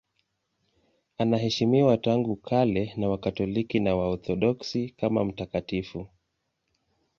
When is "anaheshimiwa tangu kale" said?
1.17-2.93